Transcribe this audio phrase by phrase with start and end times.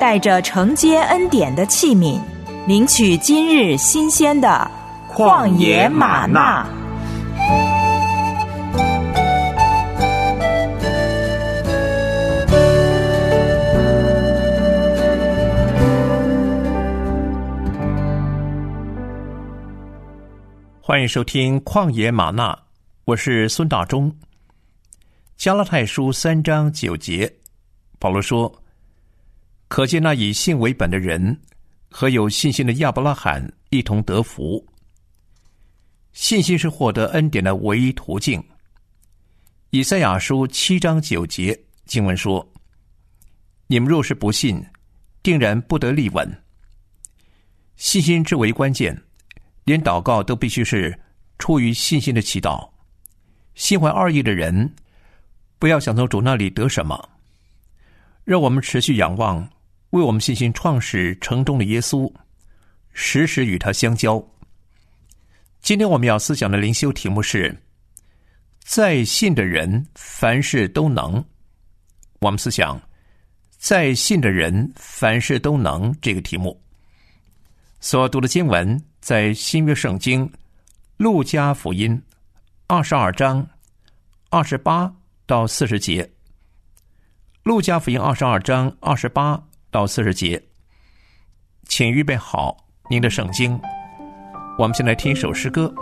[0.00, 2.20] 带着承接恩典的器皿，
[2.68, 4.70] 领取今日新鲜的
[5.10, 6.64] 旷野吗哪。
[20.80, 22.52] 欢迎收听《旷野吗哪》，
[23.04, 24.14] 我是孙大中。
[25.36, 27.30] 加拉太书三章九节。
[27.98, 28.50] 保罗说
[29.68, 31.38] ：“可见那以信为本的人
[31.90, 34.66] 和有信心的亚伯拉罕一同得福。
[36.12, 38.42] 信心是获得恩典的唯一途径。”
[39.70, 42.46] 以赛亚书七章九节经文说
[43.68, 44.64] ：“你们若是不信，
[45.22, 46.42] 定然不得立稳。”
[47.76, 49.00] 信心至为关键，
[49.64, 50.98] 连祷告都必须是
[51.38, 52.68] 出于信心的祈祷。
[53.54, 54.74] 心怀二意的人，
[55.58, 57.08] 不要想从主那里得什么。
[58.24, 59.48] 让我们持续仰望，
[59.90, 62.12] 为我们信心创始成终的耶稣，
[62.92, 64.22] 时时与他相交。
[65.60, 67.56] 今天我们要思想的灵修题目是：
[68.60, 71.24] 在信的人凡事都能。
[72.20, 72.80] 我们思想
[73.56, 76.60] 在信的人凡事都能这个题目。
[77.80, 80.30] 所读的经文在新约圣经
[80.96, 82.00] 路加福音
[82.66, 83.48] 二十二章
[84.30, 84.92] 二十八
[85.26, 86.08] 到四十节。
[87.42, 90.42] 路加福音二十二章二十八到四十节，
[91.64, 92.56] 请预备好
[92.90, 93.60] 您的圣经。
[94.58, 95.72] 我们先来听一首诗歌，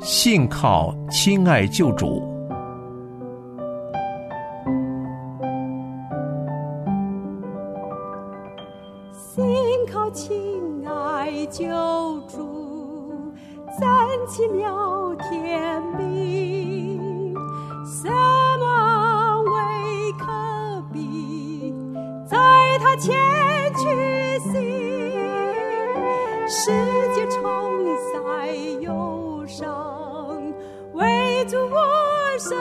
[0.04, 2.22] 《信靠亲爱救主》。
[9.12, 9.44] 信
[9.92, 11.66] 靠亲爱救
[12.22, 13.34] 主，
[13.78, 15.82] 真奇妙天
[22.98, 23.14] 前
[23.74, 24.52] 去行，
[26.48, 26.72] 世
[27.14, 27.42] 界充
[28.24, 30.52] 满忧伤，
[30.94, 31.76] 唯独我
[32.38, 32.58] 生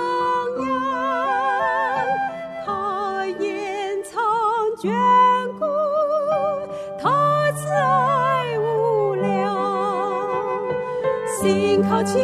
[0.67, 0.69] 养，
[2.65, 4.21] 他延长
[4.77, 4.85] 眷
[5.57, 5.65] 顾，
[7.01, 9.57] 他慈爱无量，
[11.41, 12.15] 心靠亲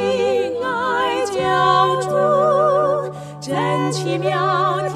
[0.63, 4.92] 爱浇筑，真奇妙。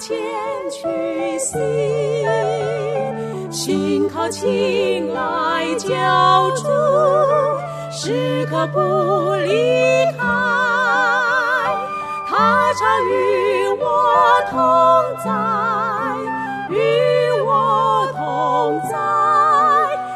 [0.00, 0.16] 前
[0.70, 1.54] 去行，
[3.52, 6.66] 心靠情来浇筑，
[7.92, 8.78] 时刻不
[9.44, 10.24] 离开，
[12.26, 13.84] 他常与我
[14.48, 14.56] 同
[15.22, 15.28] 在，
[16.70, 16.74] 与
[17.44, 18.96] 我同在，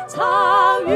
[0.09, 0.95] 常与。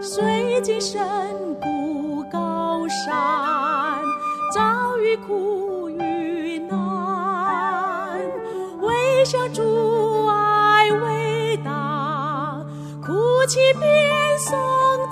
[0.00, 1.15] 最近深谷
[9.26, 12.64] 唯想主爱伟大，
[13.04, 13.12] 哭
[13.48, 14.56] 泣便颂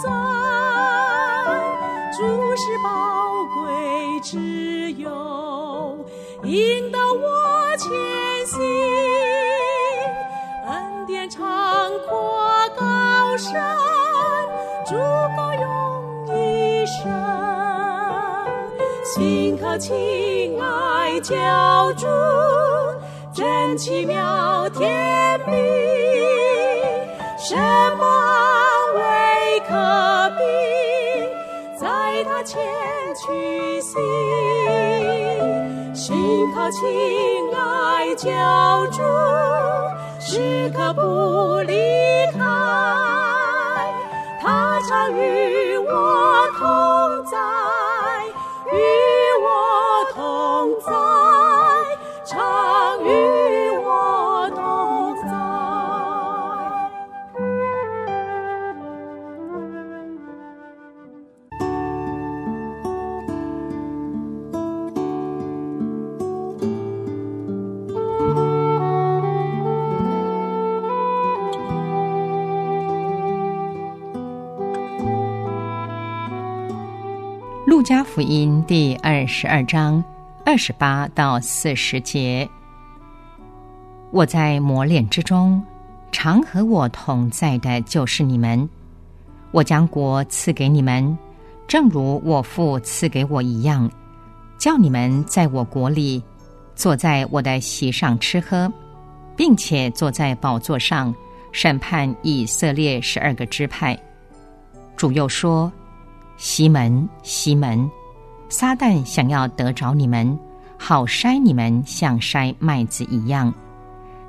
[0.01, 0.13] 赞，
[2.13, 2.23] 主
[2.55, 2.89] 是宝
[3.57, 5.11] 贵之友，
[6.45, 7.91] 引导我前
[8.47, 8.63] 行，
[10.69, 11.45] 恩典长
[12.09, 12.41] 阔
[12.79, 13.61] 高深。
[14.87, 14.95] 主
[15.37, 15.61] 保佑
[16.37, 17.03] 一生，
[19.05, 21.35] 信靠亲爱救
[21.97, 22.07] 主，
[23.35, 25.53] 真奇妙甜蜜，
[27.37, 27.57] 什
[27.97, 29.01] 么安慰
[29.69, 29.75] 可
[30.39, 30.41] 比，
[31.77, 32.63] 在他前
[33.17, 34.01] 去行，
[35.93, 36.15] 心
[36.55, 36.81] 靠情
[37.53, 38.31] 爱救
[38.93, 39.03] 主，
[40.21, 41.75] 时刻不离
[42.33, 42.39] 开。
[44.41, 46.69] 他常与我同
[78.67, 80.03] 第二十二章
[80.43, 82.49] 二十八到四十节：
[84.11, 85.63] 我在磨练之中，
[86.11, 88.67] 常和我同在的就是你们。
[89.51, 91.19] 我将国赐给你们，
[91.69, 93.91] 正如我父赐给我一样，
[94.57, 96.23] 叫你们在我国里，
[96.75, 98.73] 坐在我的席上吃喝，
[99.37, 101.15] 并且坐在宝座上
[101.53, 103.95] 审判以色列十二个支派。
[104.97, 105.71] 主又说
[106.39, 107.91] ：“西门，西门，
[108.57, 110.39] 撒旦想要得着你们，
[110.79, 113.53] 好筛你们，像筛麦子一样。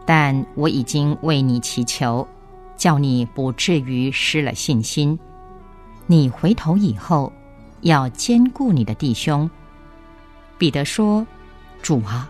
[0.03, 2.27] 但我已经为你祈求。”
[2.75, 5.17] 叫你不至于失了信心。
[6.07, 7.31] 你回头以后，
[7.81, 9.47] 要兼顾你的弟兄。
[10.57, 11.25] 彼得说
[11.83, 12.29] ：“主啊，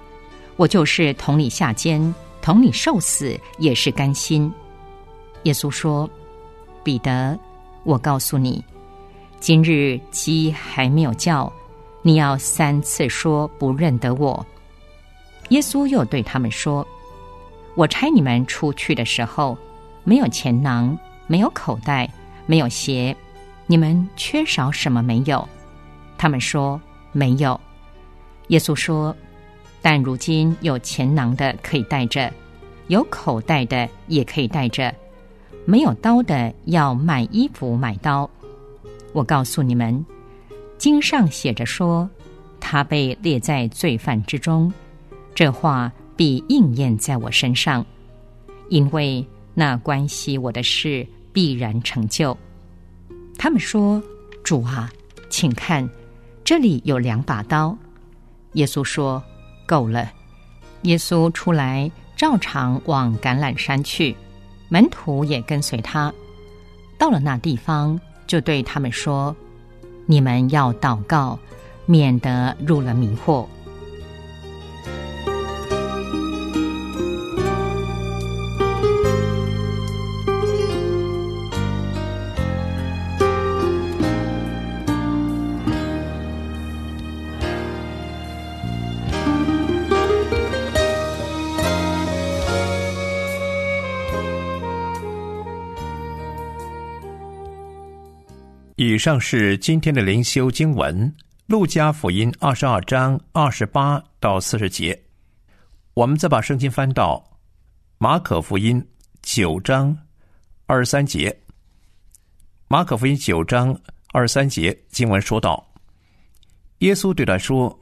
[0.57, 4.51] 我就是同你下监，同你受死，也是甘心。”
[5.43, 6.07] 耶稣说
[6.83, 7.39] ：“彼得，
[7.85, 8.63] 我告诉你，
[9.39, 11.51] 今日鸡还没有叫，
[12.05, 14.45] 你要三次说不认得我。”
[15.49, 16.85] 耶稣又对他们说
[17.73, 19.57] ：“我差你们出去的时候。”
[20.07, 22.07] 没有钱囊，没有口袋，
[22.45, 23.15] 没有鞋，
[23.65, 25.49] 你们缺少什么没有？
[26.15, 26.79] 他们说
[27.11, 27.59] 没有。
[28.49, 29.15] 耶稣说
[29.81, 32.31] ：“但如今有钱囊的可以带着，
[32.85, 34.93] 有口袋的也可以带着，
[35.65, 38.29] 没有刀的要买衣服买刀。
[39.11, 40.05] 我告诉你们，
[40.77, 42.09] 经上写着说，
[42.59, 44.71] 他被列在罪犯之中，
[45.33, 47.85] 这话必应验在我身上，
[48.69, 49.25] 因为。”
[49.57, 52.37] 那关系我的事必然成就。
[53.37, 54.03] 他们说
[54.43, 54.91] ：“主啊，
[55.29, 55.89] 请看，
[56.43, 57.73] 这里有两把刀。”
[58.51, 59.23] 耶稣说
[59.65, 60.11] ：“够了。”
[60.83, 64.13] 耶稣出来，照常往橄榄山去，
[64.67, 66.13] 门徒也跟随他。
[66.97, 69.33] 到了那地方，就对他们说
[70.05, 71.39] ：“你们要祷告，
[71.85, 73.45] 免得入了迷惑。”
[98.77, 101.09] 以上是今天的灵修经文，
[101.45, 105.01] 《路加福音》二十二章二十八到四十节。
[105.93, 107.25] 我们再把圣经翻到
[107.99, 108.81] 《马可福音》
[109.21, 109.97] 九章
[110.65, 111.31] 二十三节。
[112.67, 113.73] 《马可福音》九章
[114.11, 115.65] 二十三节经文说道
[116.79, 117.79] ：“耶稣对他说，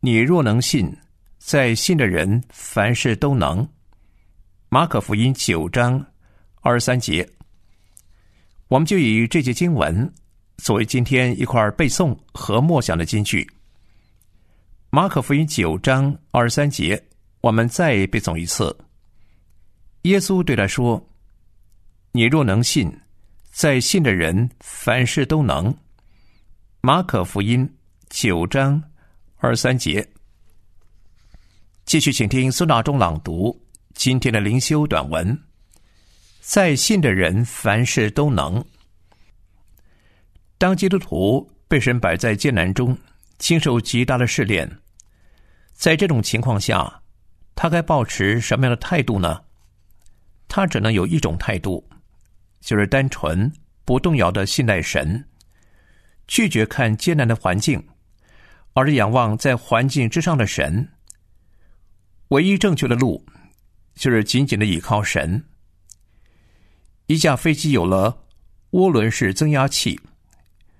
[0.00, 0.94] 你若能信，
[1.38, 3.64] 在信的人凡事都能。”
[4.68, 6.04] 《马可福音》九章
[6.60, 7.26] 二十三节，
[8.70, 10.10] 我们就以这节经文。
[10.58, 13.42] 作为今天一块背诵和默想的金句，
[14.90, 17.02] 《马可福音》九章二十三节，
[17.40, 18.64] 我们再背诵一次。
[20.02, 21.04] 耶稣对他说
[22.12, 22.88] ：“你若能信，
[23.50, 25.72] 在信的人凡事都能。”
[26.80, 27.66] 《马可福音》
[28.08, 28.80] 九章
[29.38, 30.06] 二十三节。
[31.86, 33.60] 继续，请听孙大中朗读
[33.94, 35.36] 今天的灵修短文
[36.40, 38.64] ：“在信的人凡事都能。”
[40.58, 42.96] 当基督徒被神摆在艰难中，
[43.38, 44.70] 经受极大的试炼，
[45.72, 47.02] 在这种情况下，
[47.54, 49.40] 他该保持什么样的态度呢？
[50.48, 51.88] 他只能有一种态度，
[52.60, 53.50] 就是单纯
[53.84, 55.24] 不动摇的信赖神，
[56.26, 57.82] 拒绝看艰难的环境，
[58.74, 60.86] 而是仰望在环境之上的神。
[62.28, 63.24] 唯一正确的路，
[63.94, 65.42] 就是紧紧的倚靠神。
[67.10, 68.16] 一架飞机有了
[68.70, 69.98] 涡轮式增压器。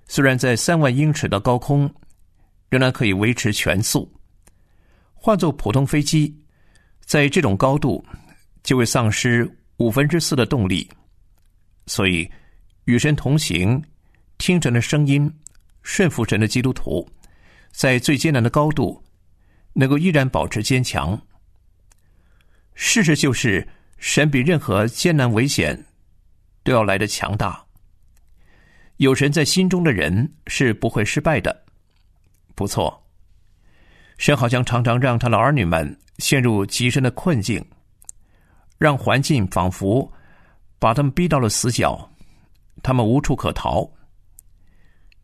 [0.07, 1.93] 虽然在三万英尺的高空，
[2.69, 4.09] 仍然可以维持全速。
[5.13, 6.33] 换做普通飞机，
[7.01, 8.01] 在这种高度
[8.63, 9.45] 就会丧失
[9.75, 10.89] 五分之四的动力。
[11.85, 12.31] 所以，
[12.85, 13.83] 与神同行、
[14.37, 15.29] 听神的声音、
[15.81, 17.05] 顺服神的基督徒，
[17.73, 19.03] 在最艰难的高度，
[19.73, 21.21] 能够依然保持坚强。
[22.73, 25.77] 事实就是，神比任何艰难危险
[26.63, 27.63] 都要来得强大。
[28.97, 31.65] 有神在心中的人是不会失败的。
[32.53, 33.03] 不错，
[34.17, 37.65] 神好像常常让他的儿女们陷入极深的困境，
[38.77, 40.11] 让环境仿佛
[40.77, 42.07] 把他们逼到了死角，
[42.83, 43.89] 他们无处可逃。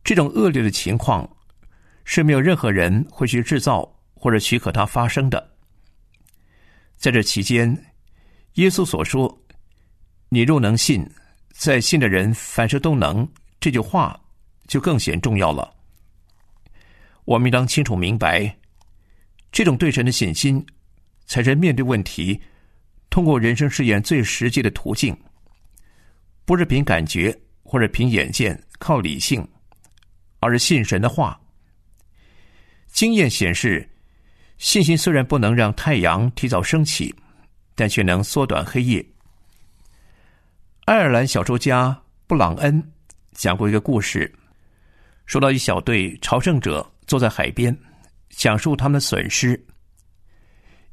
[0.03, 1.29] 这种恶劣的情况
[2.03, 5.51] 是没有任何人会去制造或者许可它发生的。
[6.96, 7.77] 在这期间，
[8.53, 9.39] 耶稣所说
[10.29, 11.08] ：“你若能信，
[11.57, 13.27] 在信的人凡事都能。”
[13.59, 14.17] 这句话
[14.67, 15.73] 就更显重要了。
[17.25, 18.55] 我们应当清楚明白，
[19.51, 20.63] 这种对神的信心，
[21.25, 22.39] 才是面对问题、
[23.09, 25.17] 通过人生试验最实际的途径。
[26.45, 29.45] 不是凭感觉或者凭眼见、靠理性，
[30.39, 31.37] 而是信神的话。
[32.85, 33.89] 经验显示，
[34.59, 37.13] 信心虽然不能让太阳提早升起，
[37.75, 39.03] 但却能缩短黑夜。
[40.88, 42.82] 爱尔兰小说家布朗恩
[43.34, 44.34] 讲过一个故事，
[45.25, 47.77] 说到一小队朝圣者坐在海边，
[48.29, 49.62] 讲述他们的损失。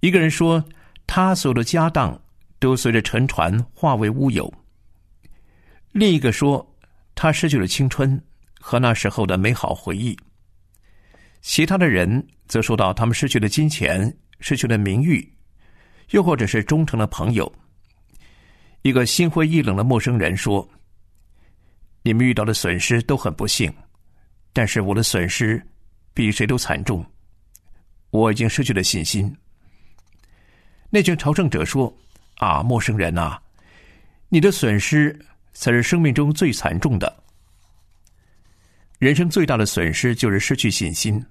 [0.00, 0.62] 一个人说，
[1.06, 2.20] 他所有的家当
[2.58, 4.52] 都随着沉船化为乌有。
[5.92, 6.74] 另一个说，
[7.14, 8.20] 他失去了青春
[8.58, 10.18] 和那时候的美好回忆。
[11.40, 15.32] 其他的人则说到，他们失去了金钱，失去了名誉，
[16.10, 17.54] 又或者是忠诚的朋友。
[18.84, 20.68] 一个心灰意冷的陌生人说
[22.04, 23.74] ：“你们遇到的损失都很不幸，
[24.52, 25.60] 但是我的损失
[26.12, 27.04] 比谁都惨重。
[28.10, 29.34] 我已经失去了信心。”
[30.90, 31.90] 那群朝圣者说
[32.36, 33.42] ：“啊，陌生人啊，
[34.28, 35.18] 你的损失。”
[35.56, 37.22] 才是生命中最惨重的。
[38.98, 41.24] 人生最大的损失就是失去信心。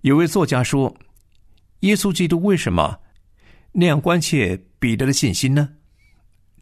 [0.00, 0.96] 有位作家说
[1.80, 2.98] ：“耶稣基督为什么
[3.70, 5.75] 那样关切彼得的信心呢？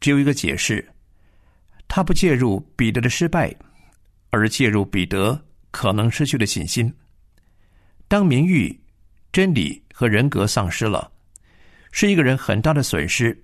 [0.04, 0.87] 只有一个解释：
[1.88, 3.50] 他不介入彼得的失败，
[4.28, 6.94] 而介入彼得可能失去的信心。
[8.06, 8.78] 当名誉、
[9.32, 11.11] 真理和人格丧失了，
[11.90, 13.34] 是一个人很大的损失。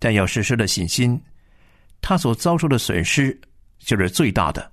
[0.00, 1.16] 但要实施的信心，
[2.00, 3.40] 他所遭受的损失
[3.78, 4.72] 就是最大的。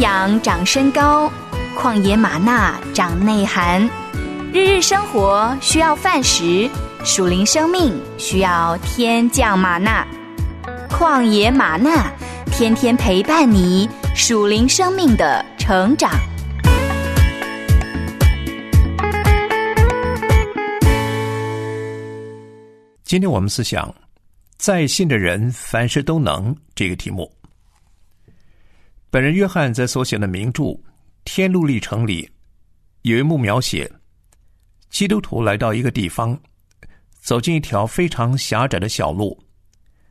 [0.00, 1.30] 养长身高，
[1.76, 3.88] 旷野吗哪长内涵。
[4.52, 6.68] 日日生活需要饭食，
[7.04, 10.06] 属灵生命需要天降吗哪。
[10.88, 12.12] 旷野吗哪，
[12.50, 16.10] 天天陪伴你属灵生命的成长。
[23.04, 23.92] 今天我们思想
[24.58, 27.30] “在信的人凡事都能”这个题目。
[29.14, 30.62] 本人约翰在所写的名著
[31.24, 32.28] 《天路历程》里，
[33.02, 33.88] 有一幕描写：
[34.90, 36.36] 基督徒来到一个地方，
[37.20, 39.40] 走进一条非常狭窄的小路，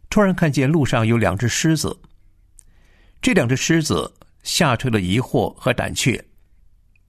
[0.10, 1.93] 突然看见路上有两只狮子。
[3.22, 4.10] 这两只狮子
[4.41, 6.24] 吓退了疑惑和胆怯。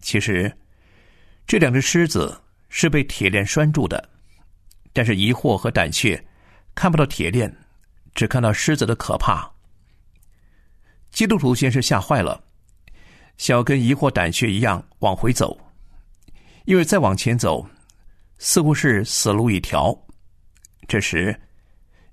[0.00, 0.52] 其实，
[1.46, 2.36] 这两只狮子
[2.70, 4.10] 是被铁链拴住的。
[4.92, 6.20] 但是疑惑和胆怯，
[6.74, 7.56] 看不到铁链，
[8.16, 9.53] 只看到狮子的可怕。
[11.14, 12.42] 基督徒先是吓坏了，
[13.38, 15.56] 想要跟疑惑胆怯一样往回走，
[16.64, 17.64] 因为再往前走，
[18.38, 19.96] 似乎是死路一条。
[20.88, 21.40] 这时，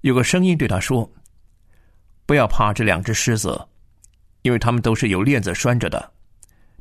[0.02, 1.12] 有个声音对他说
[2.28, 3.60] ：“不要怕这两只狮子，
[4.44, 6.14] 因为他们都是有链子拴着的，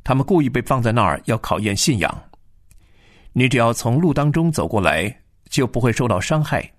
[0.03, 2.29] 他们故意被放在那儿要考验信仰。
[3.33, 5.17] 你只要从路当中走过来。”
[5.51, 6.71] 就不会受到伤害。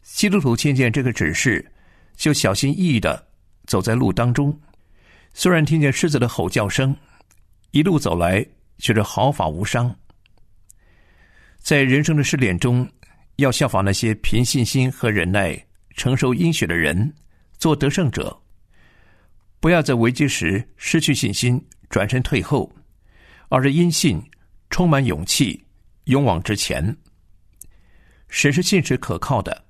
[0.00, 1.72] 基督徒听见这个指示，
[2.14, 3.26] 就小心翼翼的
[3.66, 4.56] 走在路当中。
[5.34, 6.96] 虽然听见狮子的吼叫声，
[7.72, 8.44] 一路走来
[8.78, 9.94] 却是毫发无伤。
[11.58, 12.88] 在人生的试炼中，
[13.36, 15.60] 要效仿那些凭信心和忍耐
[15.96, 17.12] 承受阴雪的人，
[17.58, 18.34] 做得胜者。
[19.58, 22.70] 不要在危机时失去信心，转身退后，
[23.48, 24.22] 而是因信
[24.70, 25.62] 充满勇气，
[26.04, 26.96] 勇往直前。
[28.28, 29.64] 神是信实可靠的，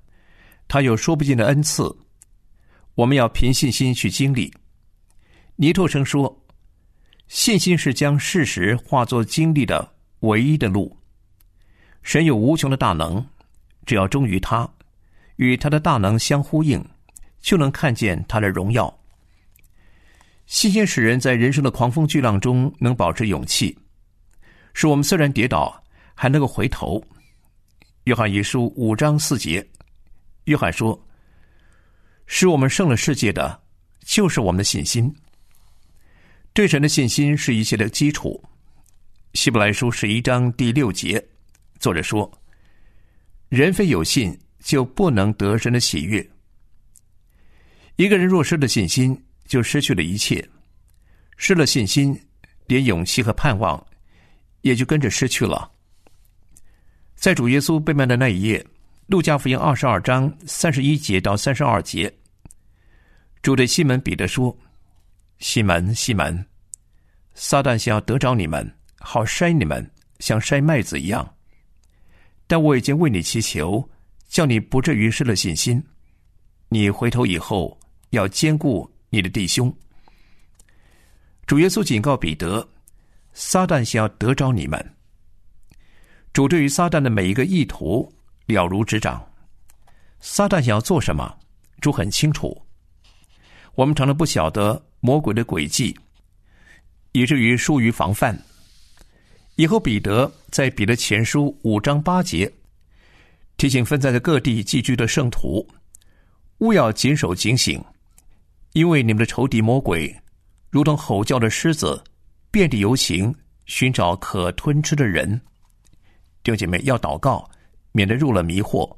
[0.67, 1.83] 他有说不尽的恩赐，
[2.97, 4.51] 我们要凭信心去经历。
[5.55, 6.35] 尼托生说
[7.29, 9.87] ：“信心是将事实化作经历的
[10.21, 10.97] 唯一的路。”
[12.01, 13.23] 神有无穷的大能，
[13.85, 14.67] 只要忠于他，
[15.35, 16.83] 与他的大能相呼应，
[17.39, 18.91] 就能看见他的荣耀。
[20.47, 23.77] 信心使人在人生的狂风巨浪中能保持勇气，
[24.73, 25.83] 使我们虽然跌倒，
[26.15, 26.99] 还能够回头。
[28.05, 29.63] 约翰一书五章四节，
[30.45, 30.99] 约翰说
[32.27, 33.59] ：“使我们胜了世界的，
[34.05, 35.11] 就是我们的信心。
[36.53, 38.41] 对神的信心是一切的基础。”
[39.33, 41.23] 希伯来书十一章第六节，
[41.79, 42.31] 作者说
[43.49, 46.27] ：“人非有信，就不能得神的喜悦。
[47.97, 50.47] 一个人若失了信心，就失去了一切。
[51.35, 52.19] 失了信心，
[52.65, 53.85] 连勇气和盼望
[54.61, 55.71] 也就跟着失去了。”
[57.15, 58.59] 在主耶稣被卖的那一夜，
[59.07, 62.13] 《路加福音》二十二章三十一节到三十二节，
[63.41, 64.55] 主对西门彼得说
[65.39, 66.45] ：“西门，西门，
[67.33, 71.35] 撒旦想要得着你们，好筛你们，像筛麦子一样。
[72.47, 73.89] 但我已经为你祈求，
[74.27, 75.81] 叫你不至于失了信心。
[76.67, 79.73] 你回头以后要兼顾你的弟兄。
[81.45, 82.67] 主耶稣警告彼得，
[83.31, 84.95] 撒旦想要得着你们。
[86.33, 88.13] 主对于撒旦的每一个意图
[88.47, 89.23] 了如指掌。
[90.19, 91.37] 撒旦想要做什么，
[91.79, 92.59] 主很清楚。
[93.75, 95.95] 我们常常不晓得魔鬼的诡计，
[97.11, 98.35] 以至于疏于防范。
[99.57, 102.51] 以后彼得在彼得前书五章八节
[103.57, 105.67] 提醒分散在各地寄居的圣徒。
[106.59, 107.83] 勿要谨守警醒，
[108.73, 110.15] 因为你们的仇敌魔鬼，
[110.71, 112.03] 如同吼叫的狮子，
[112.49, 113.33] 遍地游行，
[113.67, 115.39] 寻找可吞吃的人。
[116.41, 117.47] 弟兄姐妹要祷告，
[117.91, 118.95] 免得入了迷惑；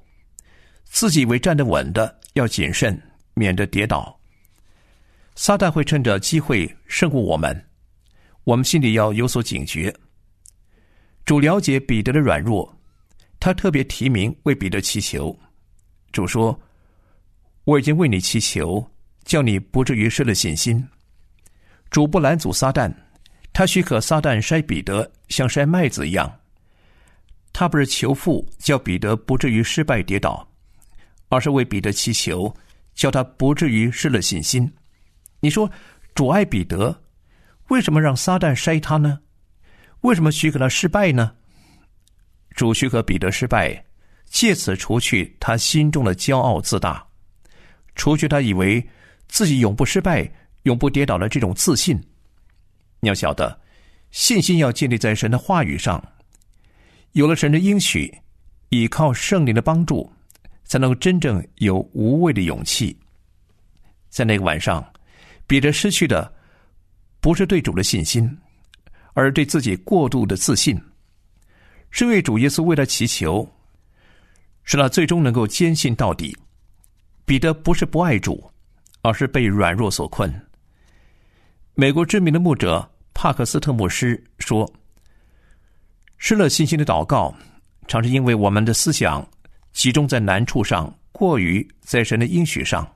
[0.84, 3.02] 自己以为站得稳的，要谨慎，
[3.34, 4.20] 免得跌倒。
[5.36, 7.66] 撒旦会趁着机会胜过我们，
[8.44, 9.94] 我们心里要有所警觉。
[11.26, 12.78] 主了解彼得的软弱，
[13.40, 15.38] 他特别提名为彼得祈求。
[16.12, 16.60] 主说。
[17.66, 18.84] 我已经为你祈求，
[19.26, 20.84] 叫你不至于失了信心。
[21.92, 22.92] 主不拦阻撒旦，
[23.54, 26.39] 他许可撒旦筛彼得，像筛麦子一样。
[27.60, 30.50] 他不是求父叫彼得不至于失败跌倒，
[31.28, 32.56] 而是为彼得祈求，
[32.96, 34.74] 叫他不至于失了信心。
[35.42, 35.70] 你说
[36.16, 37.04] 主爱彼得，
[37.68, 39.20] 为什么让撒旦筛他呢？
[40.04, 41.34] 为什么许可他失败呢？
[42.52, 43.84] 主许可彼得失败，
[44.30, 47.06] 借此除去他心中的骄傲自大。
[47.94, 48.82] 除去他以为
[49.28, 50.32] 自己永不失败、
[50.64, 52.02] 永不跌倒的这种自信，
[53.02, 53.60] 你要晓得，
[54.12, 56.02] 信心要建立在神的话语上。
[57.14, 58.14] 有了神的应许，
[58.70, 60.12] 依靠圣灵的帮助，
[60.64, 62.98] 才能真正有无畏的勇气。
[64.10, 64.86] 在那个晚上，
[65.48, 66.32] 彼得失去的
[67.20, 68.30] 不是对主的信心，
[69.14, 70.80] 而对自己过度的自信。
[71.92, 73.48] 是为主耶稣为他祈求，
[74.64, 76.38] 使他最终能够坚信到底。
[77.26, 78.52] 彼得不是不爱主，
[79.02, 80.32] 而是被软弱所困。
[81.74, 84.72] 美国知名的牧者帕克斯特牧师说
[86.20, 87.34] ：“失了信心的祷告，
[87.88, 89.28] 常是因为我们的思想
[89.74, 92.88] 集中在难处上，过于在神的应许上。”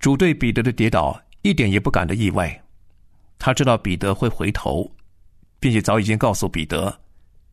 [0.00, 2.62] 主对彼得的跌倒一点也不感到意外，
[3.38, 4.90] 他知道彼得会回头，
[5.60, 6.98] 并且早已经告诉彼得：“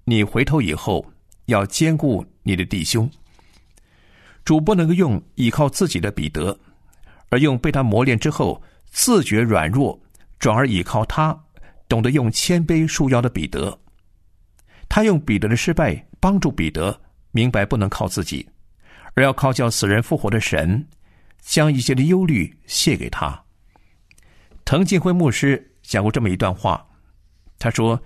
[0.04, 1.06] 你回头以后
[1.46, 3.10] 要兼顾你的弟兄。”
[4.44, 6.58] 主不能够用依靠自己的彼得，
[7.30, 9.98] 而用被他磨练之后自觉软弱，
[10.40, 11.38] 转而依靠他
[11.88, 13.78] 懂得用谦卑束腰的彼得。
[14.94, 17.00] 他用彼得的失败帮助彼得
[17.32, 18.46] 明白不能靠自己，
[19.14, 20.86] 而要靠叫死人复活的神，
[21.40, 23.42] 将一切的忧虑卸给他。
[24.66, 26.86] 滕近辉牧师讲过这么一段话，
[27.58, 27.98] 他说：“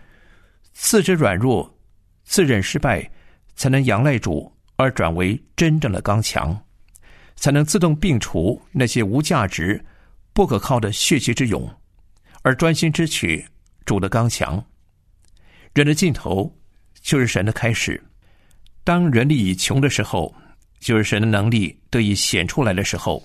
[0.73, 1.75] 自知软弱，
[2.23, 3.09] 自认失败，
[3.55, 6.55] 才能仰赖主。”而转为真正的刚强，
[7.35, 9.83] 才能自动摒除那些无价值、
[10.33, 11.67] 不可靠的血气之勇，
[12.43, 13.43] 而专心支取
[13.85, 14.63] 主的刚强。
[15.73, 16.53] 人的尽头
[17.05, 18.03] 就是神的开始。
[18.83, 20.33] 当人力已穷的时候，
[20.79, 23.23] 就是神的能力得以显出来的时候。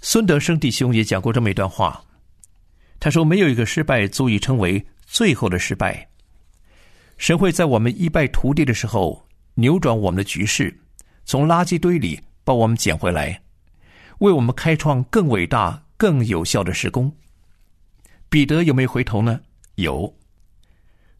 [0.00, 2.02] 孙德生弟兄也讲过这么一段话，
[2.98, 6.08] 他说：“没有一个失败足以称为最后的失败。
[7.18, 9.22] 神会在我们一败涂地的时候。”
[9.56, 10.76] 扭转我们的局势，
[11.24, 13.40] 从垃圾堆里把我们捡回来，
[14.18, 17.14] 为我们开创更伟大、更有效的事工。
[18.28, 19.40] 彼得有没有回头呢？
[19.76, 20.12] 有。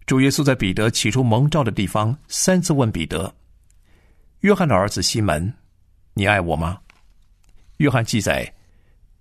[0.07, 3.35] 主耶稣在彼得起初蒙召的地方，三次问彼得
[4.41, 5.53] ：“约翰的儿子西门，
[6.13, 6.79] 你爱我吗？”
[7.79, 8.53] 约翰记载，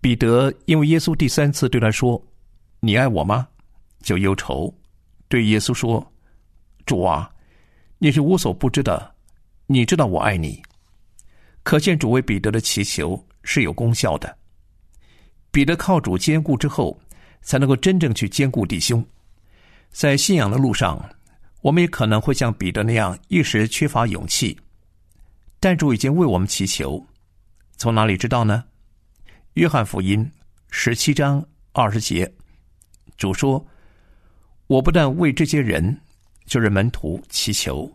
[0.02, 2.22] 彼得因为耶稣第三次对他说
[2.82, 3.48] ：“你爱我吗？”
[4.04, 4.74] 就忧愁，
[5.30, 6.06] 对耶稣说
[6.86, 7.30] ：“主啊。”
[8.00, 9.16] 你是无所不知的，
[9.66, 10.62] 你知道我爱你。
[11.64, 14.38] 可见主为彼得的祈求是有功效的。
[15.50, 17.00] 彼得靠主坚固之后，
[17.42, 19.02] 才能够真正去坚固弟兄。
[19.94, 21.02] 在信仰的路上，
[21.62, 24.60] 我们也可能会像彼得那样一时缺乏勇气，
[25.60, 27.02] 但主已经为我们祈求。
[27.78, 28.66] 从哪里知道呢？
[29.54, 30.30] 约翰福音
[30.70, 32.30] 十七章二十节，
[33.18, 33.64] 主说
[34.68, 35.98] ：“我不但为这些人。”
[36.46, 37.90] 就是门徒祈求，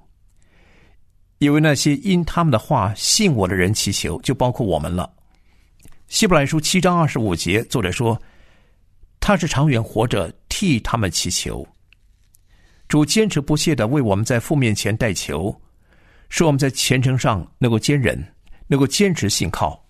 [1.36, 5.12] 因为那些因他们的话信我的人祈求，就包括我们了。
[6.06, 8.18] 希伯来书七章二十五节，作者说
[9.20, 11.66] ：“他是长远活着替他们祈求。”
[12.88, 15.54] 主坚持不懈的为我们在父面前代求，
[16.30, 18.18] 使我们在虔诚上能够坚忍，
[18.66, 19.86] 能够坚持信靠。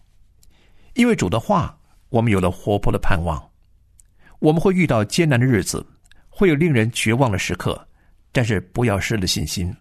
[0.94, 3.40] 因为主的话，我们有了活泼的盼望。
[4.40, 5.84] 我们会遇到艰难的日子，
[6.28, 7.87] 会有令人绝望的时刻。
[8.30, 9.74] 但是不要失了信心，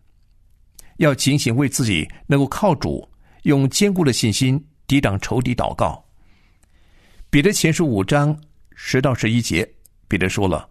[0.97, 3.07] 要警醒，为自己能够靠主
[3.43, 6.03] 用坚固的信心抵挡仇敌祷告。
[7.29, 8.35] 彼得前书五章
[8.73, 9.69] 十到十一节，
[10.07, 10.67] 彼得说了：“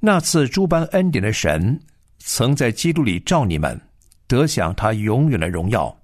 [0.00, 1.80] 那次诸般恩典的神，
[2.18, 3.80] 曾在基督里召你们，
[4.26, 5.94] 得享他永远的荣耀。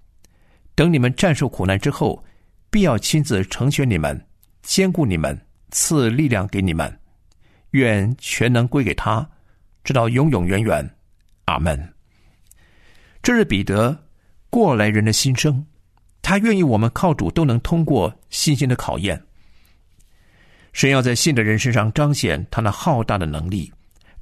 [0.74, 2.24] 等你们战胜苦难之后，
[2.70, 4.20] 必要亲自成全你们，
[4.62, 6.92] 坚固你们，赐力量给你们。
[7.70, 9.28] 愿全能归给他，
[9.84, 10.88] 直到永永远远。
[11.44, 11.92] 阿门。”
[13.22, 13.96] 这是彼得
[14.50, 15.64] 过来人的心声，
[16.20, 19.22] 他愿意我们靠主都能通过信心的考验。
[20.72, 23.72] 神要在信的人身上彰显他那浩大的能力，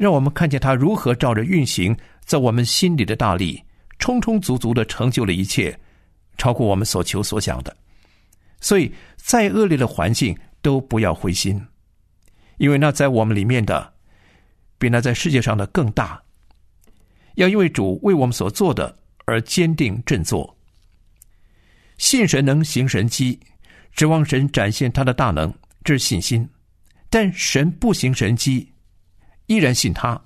[0.03, 3.63] 让我们看见他如何照着运行在我们心里的大力，
[4.01, 5.79] 充充足足的成就了一切，
[6.37, 7.77] 超过我们所求所想的。
[8.61, 11.65] 所以，再恶劣的环境都不要灰心，
[12.57, 13.93] 因为那在我们里面的，
[14.77, 16.21] 比那在世界上的更大。
[17.37, 20.57] 要因为主为我们所做的而坚定振作，
[21.97, 23.39] 信神能行神迹，
[23.93, 25.55] 指望神展现他的大能。
[25.85, 26.49] 这是信心，
[27.09, 28.72] 但神不行神迹，
[29.53, 30.19] 依然信他。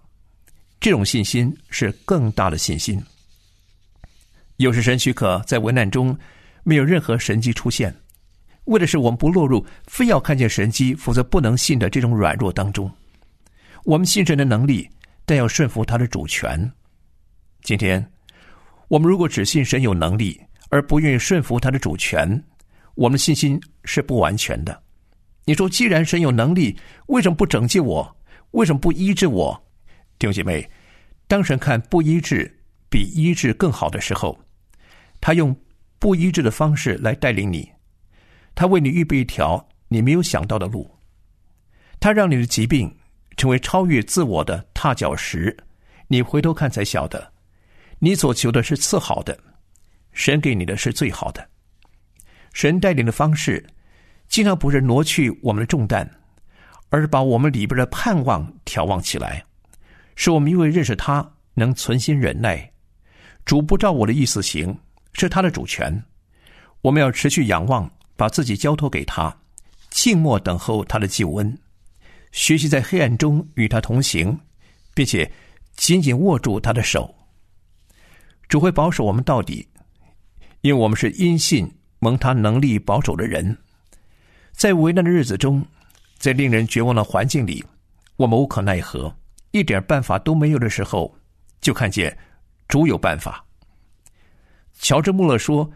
[0.78, 3.02] 这种信心是更大的信心。
[4.58, 6.16] 有时神许可在危难中
[6.62, 7.92] 没有任何神迹出现，
[8.66, 12.88] 为的是我们不落入非要看见神迹，否则不能信的这种软弱当中。
[13.84, 14.88] 我们信神的能力，
[15.24, 16.70] 但要顺服他的主权。
[17.62, 18.04] 今天，
[18.86, 22.40] 我们如果只信神有能力，而不愿意顺服他的主权，
[22.94, 24.80] 我们信心是不完全的。
[25.44, 28.16] 你说，既然神有能力，为什么不拯救我？
[28.52, 29.64] 为什么不医治我？
[30.18, 30.68] 弟兄姐妹，
[31.26, 34.38] 当神看不医治比医治更好的时候，
[35.20, 35.54] 他用
[35.98, 37.70] 不医治的方式来带领你，
[38.54, 40.90] 他为你预备一条你没有想到的路，
[42.00, 42.96] 他让你的疾病
[43.36, 45.56] 成为超越自我的踏脚石，
[46.08, 47.32] 你回头看才晓得，
[47.98, 49.38] 你所求的是次好的，
[50.12, 51.46] 神给你的是最好的，
[52.54, 53.66] 神带领的方式。
[54.28, 56.10] 经常不是挪去我们的重担，
[56.88, 59.44] 而是把我们里边的盼望眺望起来，
[60.14, 62.70] 使我们因为认识他，能存心忍耐。
[63.44, 64.76] 主不照我的意思行，
[65.12, 66.02] 是他的主权。
[66.82, 69.36] 我们要持续仰望，把自己交托给他，
[69.90, 71.58] 静默等候他的救恩，
[72.32, 74.38] 学习在黑暗中与他同行，
[74.94, 75.30] 并且
[75.76, 77.12] 紧紧握住他的手。
[78.48, 79.66] 主会保守我们到底，
[80.60, 81.68] 因为我们是因信
[81.98, 83.56] 蒙他能力保守的人。
[84.52, 85.64] 在危难的日子中，
[86.18, 87.64] 在令人绝望的环境里，
[88.16, 89.14] 我们无可奈何，
[89.50, 91.14] 一点办法都没有的时候，
[91.60, 92.16] 就看见
[92.68, 93.44] 主有办法。
[94.80, 95.70] 乔治·穆勒说：“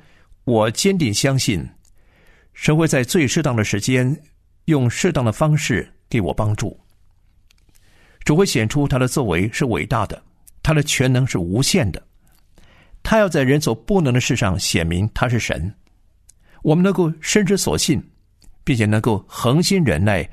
[0.44, 1.66] 我坚定相信，
[2.52, 4.14] 神会在最适当的时间，
[4.64, 6.78] 用适当的方式给我帮助。
[8.24, 10.22] 主会显出他的作为是伟大的，
[10.62, 12.02] 他的全能是无限的。
[13.02, 15.72] 他要在人所不能的事上显明他是神。
[16.62, 18.02] 我们能够深知所信。”
[18.70, 20.30] 并且能够恒心忍耐，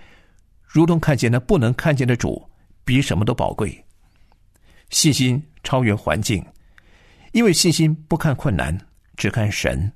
[0.63, 2.47] 如同看见那不能看见的主，
[2.85, 3.83] 比什么都宝贵。
[4.91, 6.45] 信心超越环境，
[7.31, 8.77] 因为信心不看困难，
[9.15, 9.91] 只看神。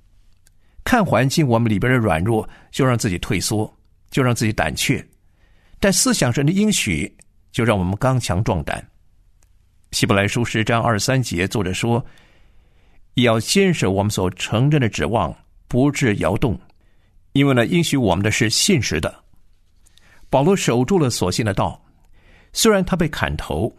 [0.84, 3.72] 看环境，我们里边的软弱，就让自己退缩，
[4.10, 5.00] 就让自己胆怯；
[5.80, 7.16] 但思想神的应许，
[7.52, 8.84] 就让我们刚强壮胆。
[9.92, 12.04] 希伯来书十章二十三节，作者说
[13.14, 15.32] ：“也要坚守我们所承认的指望，
[15.68, 16.60] 不致摇动。”
[17.34, 19.24] 因为呢，应许我们的是信实的。
[20.30, 21.82] 保罗守住了所信的道，
[22.54, 23.74] 虽然他被砍头，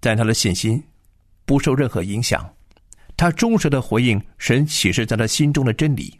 [0.00, 0.82] 但他的信心
[1.44, 2.48] 不受任何影响。
[3.16, 6.18] 他忠实的回应神启示在他心中的真理。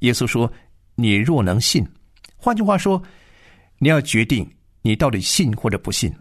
[0.00, 0.50] 耶稣说
[0.94, 1.86] ：“你若能信，
[2.36, 3.02] 换句话说，
[3.78, 4.48] 你要决定
[4.82, 6.14] 你到底信或者不信。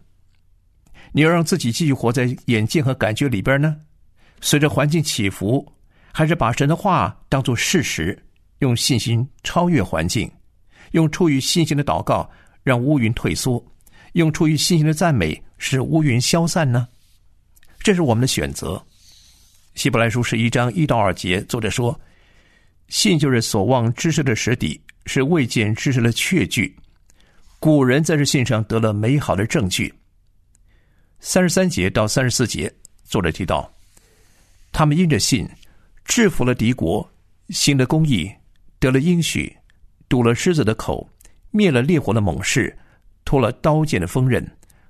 [1.12, 3.78] 你要让自己继续活在眼见和感觉里边呢，
[4.42, 5.72] 随着环境起伏，
[6.12, 8.22] 还是把神的话当作事实？”
[8.60, 10.32] 用信心超越环境，
[10.92, 12.30] 用出于信心的祷告
[12.64, 13.64] 让乌云退缩，
[14.14, 16.88] 用出于信心的赞美使乌云消散呢？
[17.80, 18.84] 这是我们的选择。
[19.76, 22.00] 希伯来书十一章一到二节，作者说
[22.88, 26.74] ：“信就是所望之事的实底，是未见之事的确据。
[27.60, 29.94] 古人在这信上得了美好的证据。”
[31.20, 33.70] 三十三节到三十四节，作者提到，
[34.72, 35.48] 他们因着信
[36.06, 37.08] 制服了敌国，
[37.50, 38.32] 行了公义。
[38.86, 39.52] 得了应许，
[40.08, 41.10] 堵了狮子的口，
[41.50, 42.78] 灭了烈火的猛士，
[43.24, 44.48] 脱了刀剑的锋刃，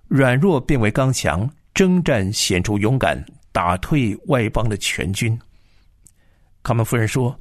[0.10, 5.39] 软弱变为刚强，征战显出勇敢，打退外邦的全军。
[6.62, 7.39] 卡门夫人说：“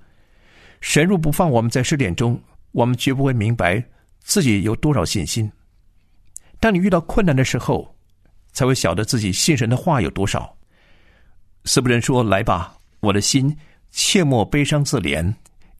[0.80, 2.40] 神若不放我们在试炼中，
[2.70, 3.82] 我们绝不会明白
[4.20, 5.50] 自己有多少信心。
[6.60, 7.92] 当你遇到困难的时候，
[8.52, 10.56] 才会晓得自己信神的话有多少。”
[11.66, 13.56] 斯布人说：“来吧，我的心
[13.90, 15.34] 切莫悲伤自怜，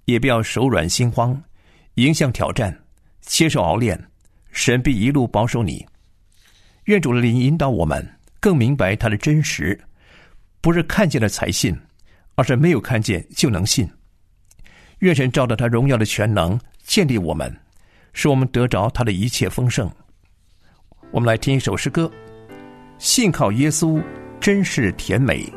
[0.05, 1.41] 也不要手软心慌，
[1.95, 2.77] 迎向挑战，
[3.21, 3.99] 接受熬炼，
[4.51, 5.85] 神必一路保守你。
[6.85, 8.07] 愿主的灵引导我们，
[8.41, 9.79] 更明白他的真实，
[10.61, 11.75] 不是看见了才信，
[12.35, 13.89] 而是没有看见就能信。
[14.99, 17.55] 愿神照着他荣耀的全能建立我们，
[18.13, 19.91] 使我们得着他的一切丰盛。
[21.11, 22.11] 我们来听一首诗歌，
[22.99, 24.03] 信靠耶稣
[24.41, 25.51] 真是甜美。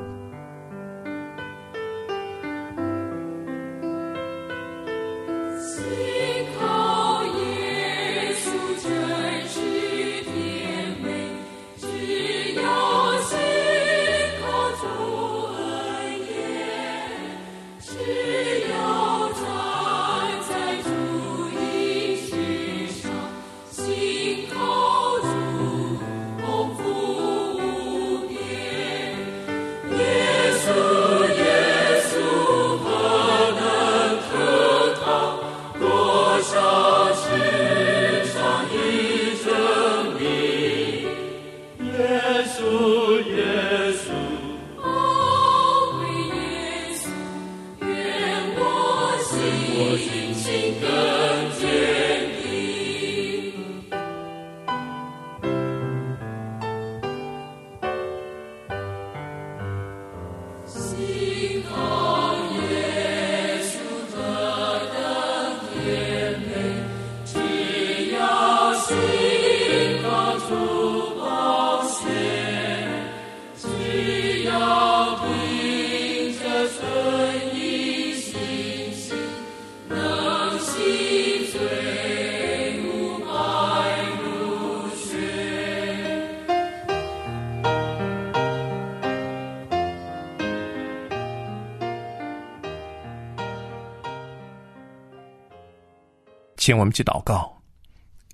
[96.67, 97.62] 请我们去祷告。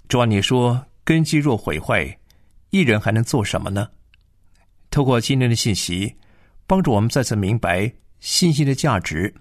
[0.07, 2.17] 主啊，你说根基若毁坏，
[2.71, 3.87] 一人还能做什么呢？
[4.89, 6.15] 透过今天的信息，
[6.65, 9.31] 帮助我们再次明白信心的价值。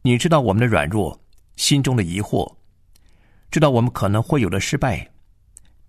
[0.00, 1.22] 你知道我们的软弱，
[1.56, 2.50] 心中的疑惑，
[3.50, 5.06] 知道我们可能会有的失败，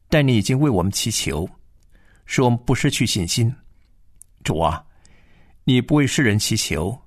[0.09, 1.49] 但你已经为我们祈求，
[2.25, 3.55] 使我们不失去信心。
[4.43, 4.83] 主啊，
[5.63, 7.01] 你不为世人祈求，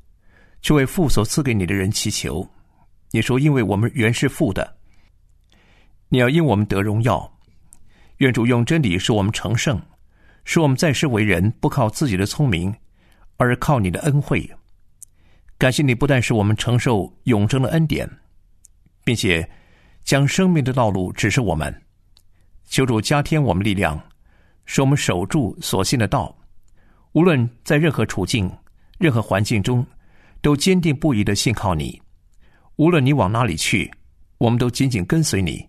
[0.63, 2.49] 却为父所赐给你的人祈求。
[3.11, 4.75] 你说，因为我们原是父的。
[6.15, 7.29] 你要因我们得荣耀，
[8.19, 9.83] 愿主用真理使我们成圣，
[10.45, 12.73] 使我们在世为人不靠自己的聪明，
[13.37, 14.49] 而靠你的恩惠。
[15.59, 18.09] 感谢你不但使我们承受永生的恩典，
[19.03, 19.45] 并且
[20.05, 21.83] 将生命的道路指示我们。
[22.67, 24.01] 求主加添我们力量，
[24.67, 26.33] 使我们守住所信的道，
[27.11, 28.49] 无论在任何处境、
[29.01, 29.85] 任何环境中，
[30.41, 32.01] 都坚定不移的信靠你。
[32.77, 33.91] 无论你往哪里去，
[34.39, 35.69] 我们都紧紧跟随你。